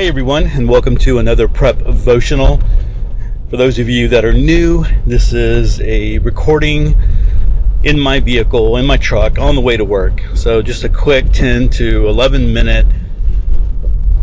[0.00, 2.58] Hey everyone, and welcome to another Prepvotional.
[3.50, 6.96] For those of you that are new, this is a recording
[7.84, 10.22] in my vehicle, in my truck, on the way to work.
[10.34, 12.86] So just a quick 10 to 11 minute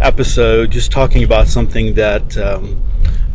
[0.02, 2.84] episode, just talking about something that um,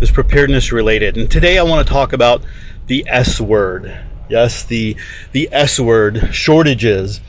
[0.01, 1.17] is preparedness related.
[1.17, 2.43] And today I want to talk about
[2.89, 3.97] the S word.
[4.29, 4.97] Yes, the
[5.31, 7.21] the S word, shortages.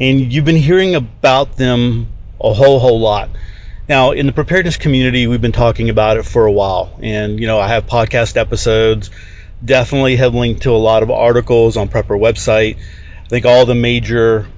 [0.00, 2.06] And you've been hearing about them
[2.40, 3.28] a whole whole lot.
[3.88, 6.98] Now, in the preparedness community, we've been talking about it for a while.
[7.00, 9.10] And, you know, I have podcast episodes,
[9.64, 12.78] definitely have linked to a lot of articles on Prepper website.
[13.24, 14.48] I think all the major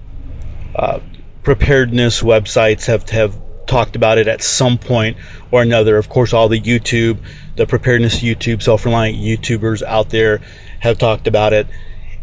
[0.74, 1.00] uh,
[1.42, 5.18] preparedness websites have, have talked about it at some point
[5.50, 5.98] or another.
[5.98, 7.18] Of course, all the YouTube,
[7.56, 10.40] the preparedness YouTube, self reliant YouTubers out there
[10.80, 11.66] have talked about it.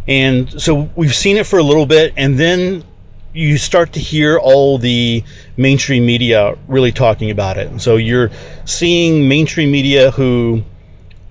[0.07, 2.83] And so we've seen it for a little bit, and then
[3.35, 5.21] you start to hear all the
[5.57, 7.67] mainstream media really talking about it.
[7.67, 8.31] And so you're
[8.63, 10.63] seeing mainstream media who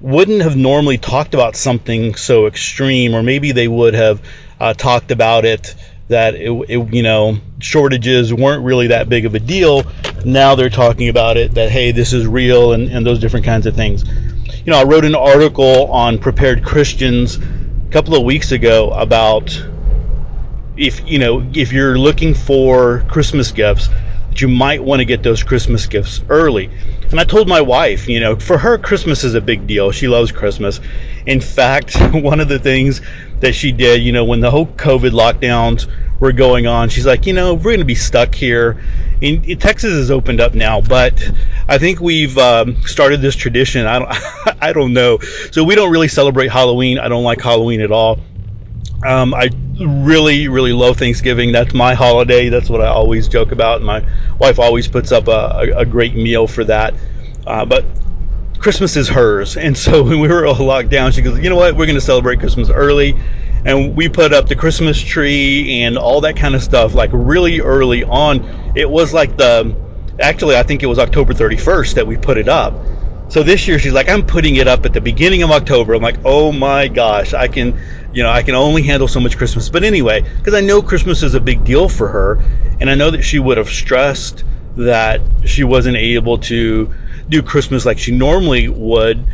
[0.03, 4.21] wouldn't have normally talked about something so extreme, or maybe they would have
[4.61, 5.75] uh, talked about it
[6.09, 9.83] that it, it, you know shortages weren't really that big of a deal.
[10.27, 13.65] Now they're talking about it that hey, this is real, and, and those different kinds
[13.65, 14.05] of things.
[14.67, 19.59] You know, I wrote an article on prepared Christians a couple of weeks ago about
[20.77, 23.89] if you know if you're looking for Christmas gifts,
[24.41, 26.71] you might want to get those Christmas gifts early.
[27.11, 29.91] And I told my wife, you know, for her Christmas is a big deal.
[29.93, 30.81] She loves Christmas.
[31.27, 33.01] In fact, one of the things
[33.41, 37.27] that she did, you know, when the whole COVID lockdowns were going on, she's like,
[37.27, 38.83] you know, we're going to be stuck here.
[39.21, 41.23] In, Texas has opened up now, but
[41.69, 43.87] I think we've um, started this tradition.
[43.87, 45.19] I don't, I don't know.
[45.53, 46.99] So we don't really celebrate Halloween.
[46.99, 48.19] I don't like Halloween at all.
[49.05, 51.53] Um, I really, really love Thanksgiving.
[51.53, 52.49] That's my holiday.
[52.49, 53.83] That's what I always joke about.
[53.83, 54.05] My
[54.39, 56.95] wife always puts up a, a, a great meal for that.
[57.47, 57.85] Uh, but
[58.59, 59.57] Christmas is hers.
[59.65, 61.77] And so when we were all locked down, she goes, you know what?
[61.77, 63.15] We're going to celebrate Christmas early.
[63.65, 67.61] And we put up the Christmas tree and all that kind of stuff like really
[67.61, 68.45] early on.
[68.77, 69.75] It was like the,
[70.21, 72.75] actually, I think it was October 31st that we put it up.
[73.29, 75.95] So this year she's like, I'm putting it up at the beginning of October.
[75.95, 77.79] I'm like, oh my gosh, I can
[78.15, 79.69] you know, I can only handle so much Christmas.
[79.69, 82.43] But anyway, because I know Christmas is a big deal for her,
[82.81, 84.45] and I know that she would have stressed
[84.77, 86.93] that she wasn't able to
[87.29, 89.27] do Christmas like she normally would.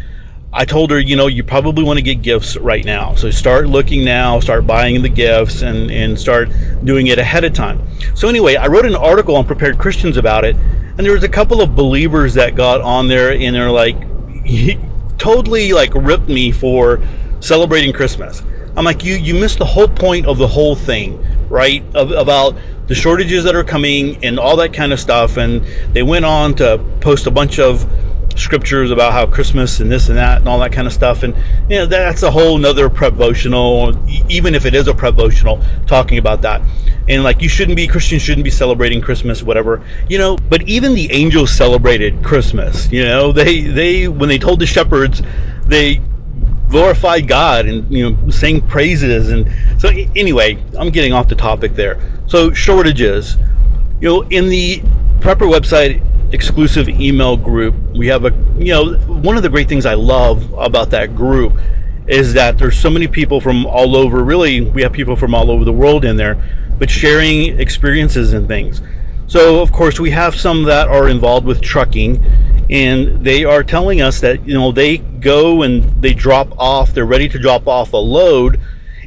[0.53, 3.15] I told her, you know, you probably want to get gifts right now.
[3.15, 6.49] So start looking now, start buying the gifts, and, and start
[6.85, 7.81] doing it ahead of time.
[8.15, 11.29] So, anyway, I wrote an article on Prepared Christians about it, and there was a
[11.29, 13.97] couple of believers that got on there and they're like,
[15.19, 17.01] totally like ripped me for
[17.41, 18.43] celebrating Christmas.
[18.81, 21.85] I'm like, you you missed the whole point of the whole thing, right?
[21.95, 25.37] Of, about the shortages that are coming and all that kind of stuff.
[25.37, 27.87] And they went on to post a bunch of
[28.37, 31.25] scriptures about how Christmas and this and that and all that kind of stuff.
[31.25, 31.37] And
[31.69, 33.95] you know, that's a whole nother devotional,
[34.31, 36.63] even if it is a devotional, talking about that.
[37.07, 40.39] And like, you shouldn't be Christians shouldn't be celebrating Christmas, whatever, you know.
[40.49, 42.91] But even the angels celebrated Christmas.
[42.91, 45.21] You know, they they when they told the shepherds,
[45.67, 46.01] they
[46.71, 51.75] glorify God and you know sing praises and so anyway I'm getting off the topic
[51.75, 52.01] there.
[52.27, 53.37] So shortages.
[54.01, 54.79] You know in the
[55.19, 59.85] prepper website exclusive email group we have a you know one of the great things
[59.85, 61.59] I love about that group
[62.07, 65.51] is that there's so many people from all over really we have people from all
[65.51, 66.37] over the world in there
[66.79, 68.81] but sharing experiences and things.
[69.27, 72.25] So of course we have some that are involved with trucking
[72.71, 77.05] and they are telling us that you know they go and they drop off they're
[77.05, 78.61] ready to drop off a load.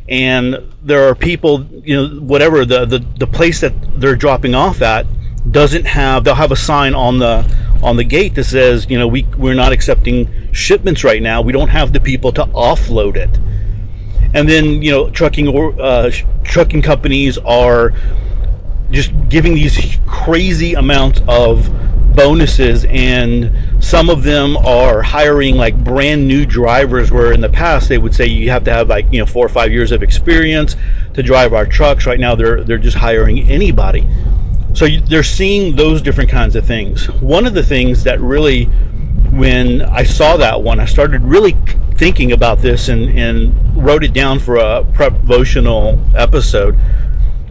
[0.10, 4.82] And there are people you know whatever the the, the place that they're dropping off
[4.82, 5.08] at
[5.50, 7.50] doesn't have they'll have a sign on the
[7.82, 11.42] on the gate that says you know we we're not accepting shipments right now.
[11.42, 13.40] We don't have the people to offload it.
[14.34, 16.12] And then you know trucking or uh,
[16.44, 17.94] trucking companies are
[18.92, 21.70] just giving these crazy amounts of
[22.16, 23.52] bonuses and
[23.84, 28.14] some of them are hiring like brand new drivers where in the past they would
[28.14, 30.76] say you have to have like you know four or five years of experience
[31.14, 32.06] to drive our trucks.
[32.06, 34.08] Right now they're they're just hiring anybody.
[34.74, 37.08] So they're seeing those different kinds of things.
[37.22, 38.66] One of the things that really
[39.34, 41.58] when i saw that one i started really
[41.96, 46.78] thinking about this and, and wrote it down for a devotional episode.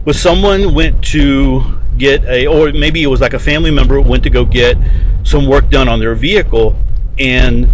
[0.05, 4.23] Was someone went to get a, or maybe it was like a family member went
[4.23, 4.77] to go get
[5.23, 6.75] some work done on their vehicle,
[7.19, 7.69] and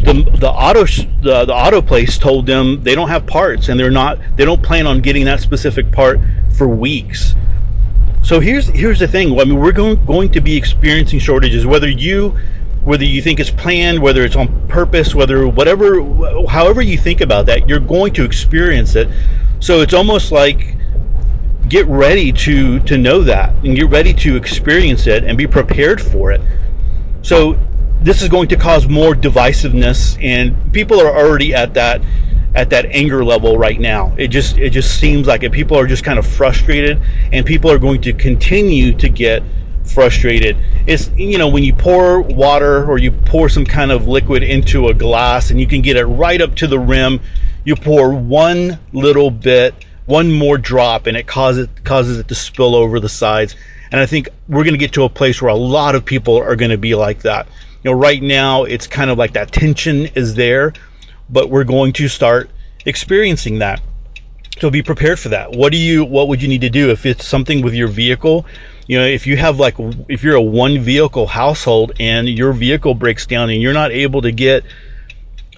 [0.00, 0.84] the the auto
[1.22, 4.62] the, the auto place told them they don't have parts and they're not they don't
[4.62, 6.20] plan on getting that specific part
[6.56, 7.34] for weeks.
[8.22, 9.38] So here's here's the thing.
[9.40, 12.36] I mean, we're going going to be experiencing shortages, whether you
[12.84, 16.02] whether you think it's planned, whether it's on purpose, whether whatever,
[16.46, 19.08] however you think about that, you're going to experience it.
[19.60, 20.77] So it's almost like
[21.68, 26.00] get ready to to know that and get ready to experience it and be prepared
[26.00, 26.40] for it.
[27.22, 27.58] So
[28.00, 32.02] this is going to cause more divisiveness, and people are already at that
[32.54, 34.14] at that anger level right now.
[34.16, 35.52] It just it just seems like it.
[35.52, 37.00] People are just kind of frustrated,
[37.32, 39.42] and people are going to continue to get
[39.84, 40.56] frustrated.
[40.86, 44.88] It's you know when you pour water or you pour some kind of liquid into
[44.88, 47.20] a glass and you can get it right up to the rim.
[47.64, 49.74] You pour one little bit,
[50.08, 53.54] one more drop, and it causes causes it to spill over the sides.
[53.92, 56.38] And I think we're going to get to a place where a lot of people
[56.38, 57.46] are going to be like that.
[57.82, 60.72] You know, right now it's kind of like that tension is there,
[61.28, 62.50] but we're going to start
[62.86, 63.82] experiencing that.
[64.60, 65.52] So be prepared for that.
[65.52, 68.46] What do you what would you need to do if it's something with your vehicle?
[68.86, 69.74] You know, if you have like
[70.08, 74.22] if you're a one vehicle household and your vehicle breaks down and you're not able
[74.22, 74.64] to get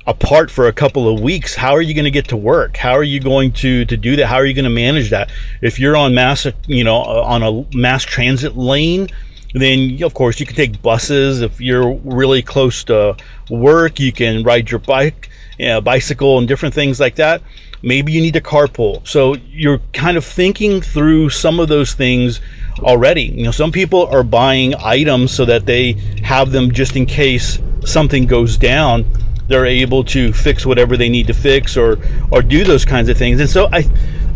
[0.07, 2.77] apart for a couple of weeks how are you going to get to work?
[2.77, 4.27] How are you going to to do that?
[4.27, 5.31] How are you going to manage that?
[5.61, 9.09] If you're on mass you know uh, on a mass transit lane
[9.53, 11.43] then of course you can take buses.
[11.43, 13.17] If you're really close to
[13.51, 17.43] work you can ride your bike you know, bicycle and different things like that.
[17.83, 19.07] Maybe you need to carpool.
[19.07, 22.41] So you're kind of thinking through some of those things
[22.81, 23.25] already.
[23.25, 25.93] You know some people are buying items so that they
[26.23, 29.05] have them just in case something goes down
[29.51, 31.99] they're able to fix whatever they need to fix or
[32.31, 33.41] or do those kinds of things.
[33.41, 33.85] And so I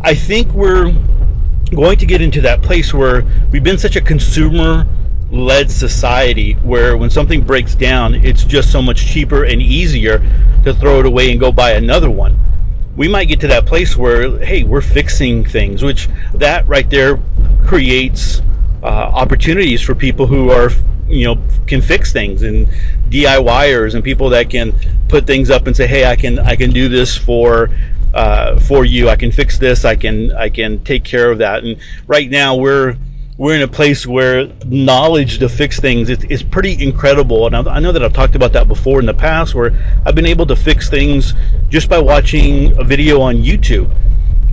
[0.02, 0.92] I think we're
[1.74, 4.84] going to get into that place where we've been such a consumer
[5.30, 10.18] led society where when something breaks down it's just so much cheaper and easier
[10.62, 12.38] to throw it away and go buy another one
[12.94, 17.18] we might get to that place where hey we're fixing things which that right there
[17.66, 18.42] creates
[18.84, 20.70] uh, opportunities for people who are
[21.08, 22.68] you know can fix things and
[23.08, 24.74] DIYers and people that can
[25.08, 27.70] put things up and say, hey, I can I can do this for
[28.12, 29.08] uh, for you.
[29.08, 29.84] I can fix this.
[29.84, 31.64] I can I can take care of that.
[31.64, 32.96] And right now we're
[33.36, 37.46] we're in a place where knowledge to fix things is, is pretty incredible.
[37.46, 39.72] And I, I know that I've talked about that before in the past, where
[40.06, 41.34] I've been able to fix things
[41.68, 43.90] just by watching a video on YouTube.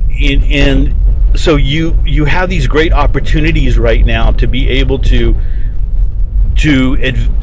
[0.09, 1.00] And, and
[1.35, 5.35] so you you have these great opportunities right now to be able to
[6.57, 6.97] to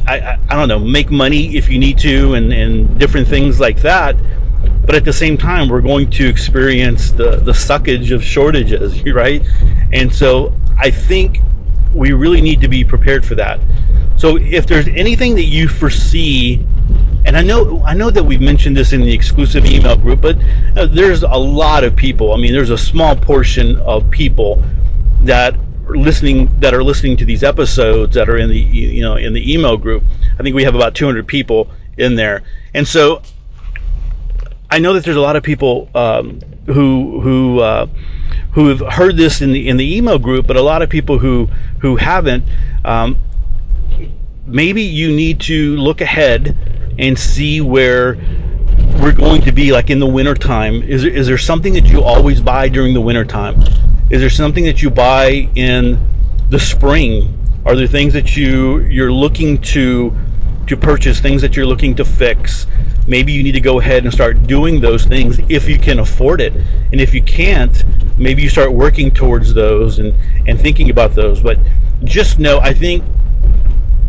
[0.07, 3.81] I, I don't know make money if you need to and, and different things like
[3.81, 4.15] that.
[4.85, 9.45] But at the same time we're going to experience the the suckage of shortages right?
[9.91, 11.39] And so i think
[11.93, 13.59] we really need to be prepared for that.
[14.17, 16.65] So if there's anything that you foresee
[17.29, 20.35] and i know i know that we've mentioned this in the exclusive email group but
[20.75, 24.61] uh, there's a lot of people i mean there's a small portion of people
[25.21, 25.55] that
[25.89, 29.53] listening that are listening to these episodes that are in the you know in the
[29.53, 30.03] email group.
[30.37, 32.43] I think we have about 200 people in there,
[32.73, 33.21] and so
[34.69, 37.87] I know that there's a lot of people um, who who uh,
[38.53, 41.19] who have heard this in the in the email group, but a lot of people
[41.19, 41.49] who
[41.79, 42.43] who haven't.
[42.85, 43.17] Um,
[44.45, 46.57] maybe you need to look ahead
[46.99, 48.17] and see where
[49.01, 50.83] we're going to be like in the wintertime.
[50.83, 53.61] Is there, is there something that you always buy during the wintertime?
[54.09, 56.05] Is there something that you buy in
[56.49, 57.35] the spring?
[57.65, 60.15] Are there things that you you're looking to
[60.67, 62.67] to purchase, things that you're looking to fix?
[63.07, 66.41] Maybe you need to go ahead and start doing those things if you can afford
[66.41, 66.53] it.
[66.91, 67.83] And if you can't,
[68.19, 70.13] maybe you start working towards those and,
[70.47, 71.41] and thinking about those.
[71.41, 71.57] But
[72.03, 73.03] just know, I think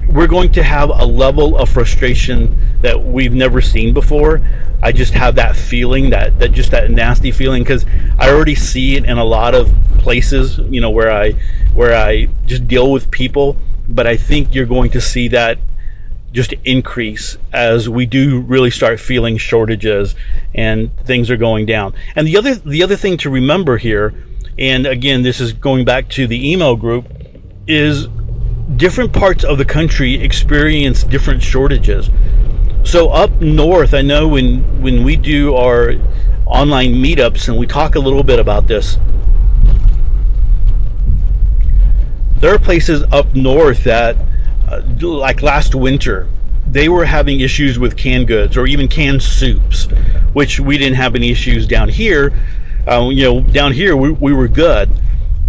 [0.09, 4.41] we're going to have a level of frustration that we've never seen before.
[4.83, 7.85] I just have that feeling that that just that nasty feeling because
[8.19, 11.33] I already see it in a lot of places, you know, where I
[11.75, 13.57] where I just deal with people.
[13.89, 15.59] But I think you're going to see that
[16.33, 20.15] just increase as we do really start feeling shortages
[20.55, 21.95] and things are going down.
[22.15, 24.15] And the other the other thing to remember here,
[24.59, 27.07] and again, this is going back to the email group,
[27.67, 28.09] is
[28.77, 32.09] different parts of the country experience different shortages.
[32.85, 35.95] So up north, I know when when we do our
[36.47, 38.99] online meetups and we talk a little bit about this,
[42.41, 44.17] there are places up north that,
[44.69, 46.27] uh, like last winter,
[46.67, 49.87] they were having issues with canned goods or even canned soups,
[50.33, 52.33] which we didn't have any issues down here.
[52.89, 54.91] Uh, you know, down here we, we were good.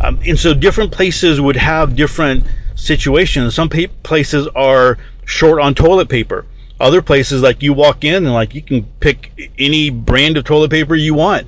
[0.01, 2.45] Um, and so different places would have different
[2.75, 3.55] situations.
[3.55, 6.45] Some pa- places are short on toilet paper.
[6.81, 10.71] Other places, like you walk in and like you can pick any brand of toilet
[10.71, 11.47] paper you want.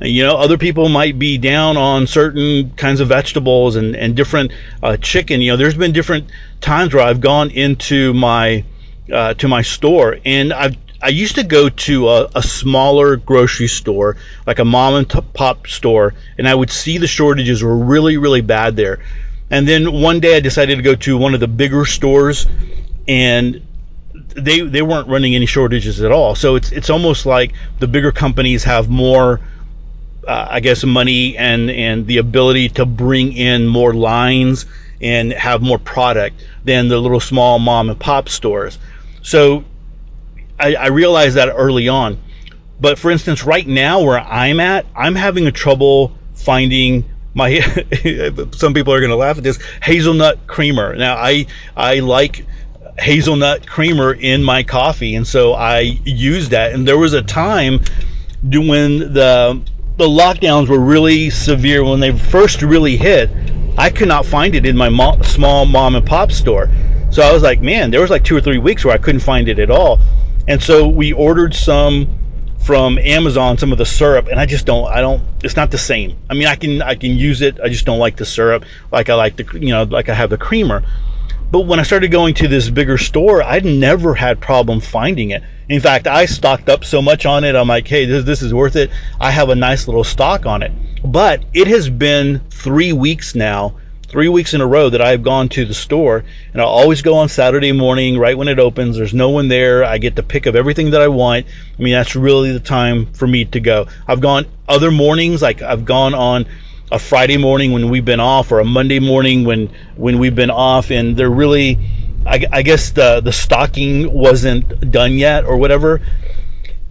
[0.00, 4.52] You know, other people might be down on certain kinds of vegetables and, and different
[4.82, 5.40] uh, chicken.
[5.40, 6.28] You know, there's been different
[6.60, 8.64] times where I've gone into my
[9.12, 13.68] uh, to my store and I've I used to go to a, a, smaller grocery
[13.68, 14.16] store,
[14.46, 18.40] like a mom and pop store, and I would see the shortages were really, really
[18.40, 19.00] bad there.
[19.50, 22.46] And then one day I decided to go to one of the bigger stores,
[23.06, 23.63] and
[24.28, 26.34] they they weren't running any shortages at all.
[26.34, 29.40] So it's it's almost like the bigger companies have more,
[30.26, 34.66] uh, I guess, money and and the ability to bring in more lines
[35.00, 38.78] and have more product than the little small mom and pop stores.
[39.22, 39.64] So
[40.58, 42.18] I, I realized that early on.
[42.80, 47.04] But for instance, right now where I'm at, I'm having a trouble finding
[47.34, 47.60] my.
[48.52, 50.96] some people are going to laugh at this hazelnut creamer.
[50.96, 52.44] Now I I like
[52.98, 56.72] hazelnut creamer in my coffee, and so I use that.
[56.72, 57.80] And there was a time
[58.42, 59.60] when the
[59.96, 63.30] the lockdowns were really severe when they first really hit.
[63.78, 66.68] I could not find it in my mo- small mom and pop store.
[67.10, 69.20] So I was like, man, there was like two or three weeks where I couldn't
[69.20, 70.00] find it at all.
[70.48, 72.08] And so we ordered some
[72.58, 75.78] from Amazon, some of the syrup, and I just don't, I don't, it's not the
[75.78, 76.16] same.
[76.28, 77.60] I mean, I can, I can use it.
[77.60, 80.30] I just don't like the syrup like I like the, you know, like I have
[80.30, 80.82] the creamer.
[81.50, 85.42] But when I started going to this bigger store, I'd never had problem finding it.
[85.68, 87.54] In fact, I stocked up so much on it.
[87.54, 88.90] I'm like, hey, this, this is worth it.
[89.20, 90.72] I have a nice little stock on it.
[91.04, 93.76] But it has been three weeks now
[94.14, 96.22] three weeks in a row that I've gone to the store,
[96.52, 98.96] and I'll always go on Saturday morning right when it opens.
[98.96, 99.82] There's no one there.
[99.82, 101.46] I get to pick up everything that I want.
[101.76, 103.88] I mean, that's really the time for me to go.
[104.06, 106.46] I've gone other mornings, like I've gone on
[106.94, 110.50] a Friday morning when we've been off, or a Monday morning when when we've been
[110.50, 111.78] off, and they're really.
[112.26, 116.00] I, I guess the the stocking wasn't done yet or whatever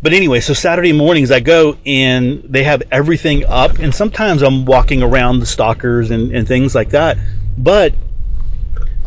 [0.04, 4.66] but anyway, so Saturday mornings I go and they have everything up, and sometimes I'm
[4.66, 7.18] walking around the stalkers and, and things like that.
[7.58, 7.94] But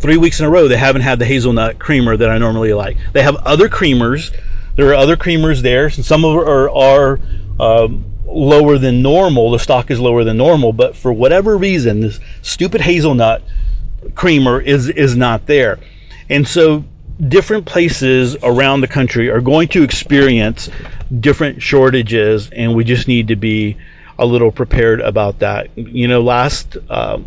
[0.00, 2.96] three weeks in a row, they haven't had the hazelnut creamer that I normally like.
[3.12, 4.34] They have other creamers.
[4.76, 7.20] There are other creamers there, some of are, are
[7.60, 9.50] um, lower than normal.
[9.50, 13.42] The stock is lower than normal, but for whatever reason, this stupid hazelnut
[14.14, 15.78] creamer is is not there.
[16.28, 16.85] And so
[17.28, 20.68] different places around the country are going to experience
[21.21, 23.76] different shortages, and we just need to be
[24.18, 25.76] a little prepared about that.
[25.76, 27.18] You know, last uh,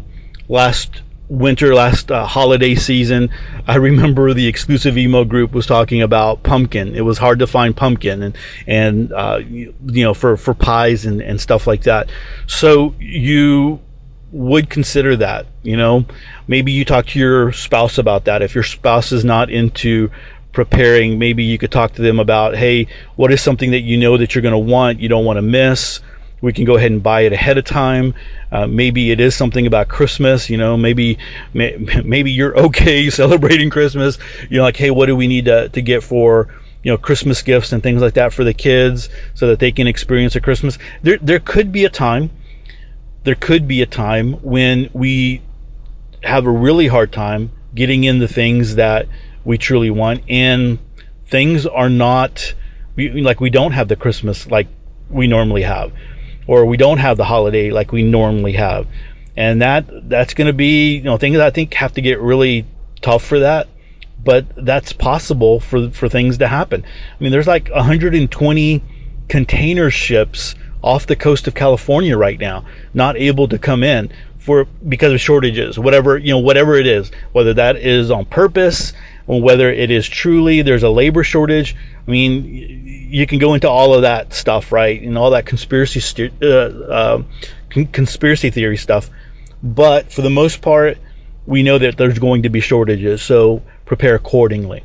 [0.47, 3.29] last winter, last uh, holiday season,
[3.67, 6.95] I remember the exclusive emo group was talking about pumpkin.
[6.95, 11.05] It was hard to find pumpkin, and and uh, you, you know for for pies
[11.05, 12.09] and and stuff like that.
[12.47, 13.79] So you
[14.31, 15.45] would consider that.
[15.63, 16.05] You know,
[16.47, 18.41] maybe you talk to your spouse about that.
[18.41, 20.11] If your spouse is not into
[20.51, 24.17] preparing, maybe you could talk to them about, hey, what is something that you know
[24.17, 25.99] that you're going to want, you don't want to miss.
[26.41, 28.13] We can go ahead and buy it ahead of time.
[28.51, 30.49] Uh, maybe it is something about Christmas.
[30.49, 31.17] You know, maybe
[31.53, 34.17] may, maybe you're okay celebrating Christmas.
[34.49, 36.47] You're like, hey, what do we need to, to get for
[36.83, 39.87] you know Christmas gifts and things like that for the kids so that they can
[39.87, 40.77] experience a Christmas.
[41.01, 42.31] There there could be a time
[43.23, 45.41] there could be a time when we
[46.23, 49.07] have a really hard time getting in the things that
[49.43, 50.79] we truly want and
[51.25, 52.53] things are not
[52.95, 54.67] we, like we don't have the christmas like
[55.09, 55.91] we normally have
[56.49, 58.87] or we don't have the holiday like we normally have.
[59.37, 62.65] And that that's going to be you know things i think have to get really
[63.01, 63.67] tough for that
[64.21, 66.83] but that's possible for for things to happen.
[66.83, 68.83] I mean there's like 120
[69.29, 72.65] container ships off the coast of California right now,
[72.95, 77.11] not able to come in for because of shortages, whatever you know, whatever it is,
[77.31, 78.93] whether that is on purpose
[79.29, 81.75] or whether it is truly there's a labor shortage.
[82.07, 86.31] I mean, you can go into all of that stuff, right, and all that conspiracy
[86.41, 87.23] uh, uh,
[87.69, 89.11] con- conspiracy theory stuff.
[89.61, 90.97] But for the most part,
[91.45, 94.83] we know that there's going to be shortages, so prepare accordingly.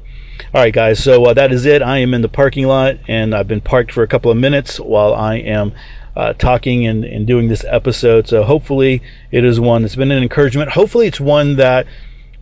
[0.52, 1.02] All right, guys.
[1.02, 1.80] So uh, that is it.
[1.80, 4.78] I am in the parking lot, and I've been parked for a couple of minutes
[4.78, 5.72] while I am
[6.16, 8.28] uh, talking and, and doing this episode.
[8.28, 10.70] So hopefully, it is one that's been an encouragement.
[10.70, 11.86] Hopefully, it's one that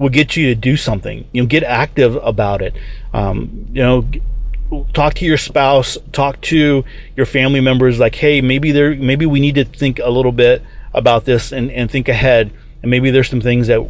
[0.03, 1.25] will get you to do something.
[1.33, 2.75] You know, get active about it.
[3.15, 6.85] Um, you know, talk to your spouse, talk to
[7.17, 8.01] your family members.
[8.01, 11.71] Like, hey, maybe there, maybe we need to think a little bit about this and,
[11.71, 12.53] and think ahead.
[12.83, 13.81] And maybe there's some things that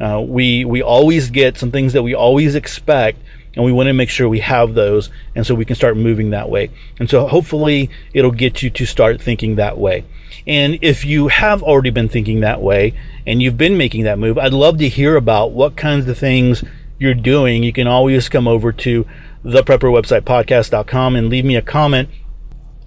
[0.00, 3.18] uh, we we always get, some things that we always expect
[3.56, 6.30] and we want to make sure we have those and so we can start moving
[6.30, 6.70] that way
[7.00, 10.04] and so hopefully it'll get you to start thinking that way
[10.46, 12.94] and if you have already been thinking that way
[13.26, 16.62] and you've been making that move i'd love to hear about what kinds of things
[16.98, 19.06] you're doing you can always come over to
[19.42, 22.08] the prepper website podcast.com and leave me a comment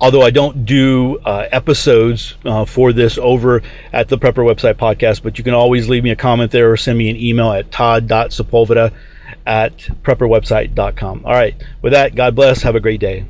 [0.02, 5.24] although I don't do uh, episodes uh, for this over at the Prepper Website Podcast,
[5.24, 7.72] but you can always leave me a comment there or send me an email at
[7.72, 8.94] todd.sepulveda
[9.46, 11.26] at prepperwebsite.com.
[11.26, 11.56] All right.
[11.82, 12.62] With that, God bless.
[12.62, 13.26] Have a great day.